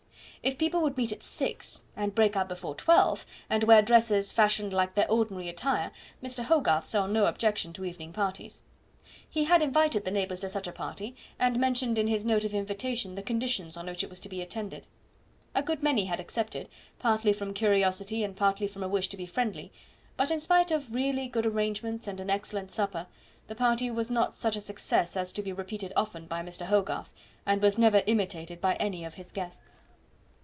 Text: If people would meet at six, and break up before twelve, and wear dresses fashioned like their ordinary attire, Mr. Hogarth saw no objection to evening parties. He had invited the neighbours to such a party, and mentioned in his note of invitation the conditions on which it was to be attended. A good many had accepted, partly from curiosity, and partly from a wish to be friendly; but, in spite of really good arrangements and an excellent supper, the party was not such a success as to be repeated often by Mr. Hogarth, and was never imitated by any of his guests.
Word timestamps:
If 0.43 0.57
people 0.57 0.81
would 0.81 0.97
meet 0.97 1.11
at 1.11 1.21
six, 1.21 1.83
and 1.95 2.15
break 2.15 2.35
up 2.35 2.47
before 2.47 2.73
twelve, 2.73 3.27
and 3.47 3.63
wear 3.63 3.83
dresses 3.83 4.31
fashioned 4.31 4.73
like 4.73 4.95
their 4.95 5.07
ordinary 5.09 5.47
attire, 5.49 5.91
Mr. 6.23 6.43
Hogarth 6.45 6.85
saw 6.87 7.05
no 7.05 7.27
objection 7.27 7.73
to 7.73 7.85
evening 7.85 8.11
parties. 8.11 8.63
He 9.29 9.43
had 9.43 9.61
invited 9.61 10.03
the 10.03 10.09
neighbours 10.09 10.39
to 10.39 10.49
such 10.49 10.67
a 10.67 10.71
party, 10.71 11.15
and 11.37 11.59
mentioned 11.59 11.99
in 11.99 12.07
his 12.07 12.25
note 12.25 12.43
of 12.43 12.55
invitation 12.55 13.13
the 13.13 13.21
conditions 13.21 13.77
on 13.77 13.85
which 13.85 14.03
it 14.03 14.09
was 14.09 14.19
to 14.21 14.29
be 14.29 14.41
attended. 14.41 14.87
A 15.53 15.61
good 15.61 15.83
many 15.83 16.05
had 16.05 16.19
accepted, 16.19 16.67
partly 16.97 17.33
from 17.33 17.53
curiosity, 17.53 18.23
and 18.23 18.35
partly 18.35 18.65
from 18.65 18.81
a 18.81 18.87
wish 18.89 19.09
to 19.09 19.17
be 19.17 19.27
friendly; 19.27 19.71
but, 20.17 20.31
in 20.31 20.39
spite 20.39 20.71
of 20.71 20.95
really 20.95 21.27
good 21.27 21.45
arrangements 21.45 22.07
and 22.07 22.19
an 22.19 22.31
excellent 22.31 22.71
supper, 22.71 23.05
the 23.45 23.53
party 23.53 23.91
was 23.91 24.09
not 24.09 24.33
such 24.33 24.55
a 24.55 24.61
success 24.61 25.15
as 25.15 25.31
to 25.33 25.43
be 25.43 25.53
repeated 25.53 25.93
often 25.95 26.25
by 26.25 26.41
Mr. 26.41 26.65
Hogarth, 26.65 27.11
and 27.45 27.61
was 27.61 27.77
never 27.77 28.01
imitated 28.07 28.59
by 28.59 28.73
any 28.77 29.05
of 29.05 29.13
his 29.13 29.31
guests. 29.31 29.83